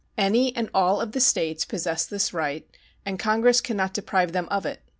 [0.17, 2.67] Any and all the States possess this right,
[3.05, 4.81] and Congress can not deprive them of it.